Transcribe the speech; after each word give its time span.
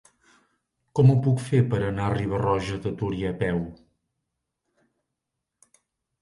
Com 0.99 1.11
ho 1.13 1.17
puc 1.27 1.43
fer 1.49 1.59
per 1.73 1.81
anar 1.89 2.07
a 2.11 2.15
Riba-roja 2.15 2.79
de 2.87 2.95
Túria 3.03 3.35
a 3.35 3.39
peu? 3.43 3.61